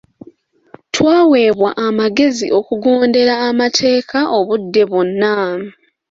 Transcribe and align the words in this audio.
Twaweebwa 0.93 1.69
amagezi 1.87 2.47
okugondera 2.59 3.33
amateeka 3.49 4.19
obudde 4.37 4.81
bwonna. 4.89 5.35